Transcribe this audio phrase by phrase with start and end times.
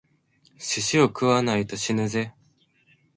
[0.57, 2.33] 寿司を食わないと死ぬぜ！